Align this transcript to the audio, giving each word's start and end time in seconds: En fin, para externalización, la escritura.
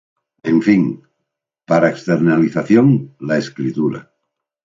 En 0.51 0.57
fin, 0.65 0.83
para 1.69 1.91
externalización, 1.93 2.87
la 3.19 3.37
escritura. 3.37 4.11